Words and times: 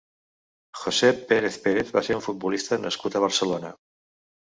José 0.83 1.11
Pérez 1.33 1.59
Pérez 1.67 1.93
va 1.99 2.05
ser 2.09 2.19
un 2.19 2.25
futbolista 2.31 2.83
nascut 2.89 3.19
a 3.23 3.27
Barcelona. 3.29 3.77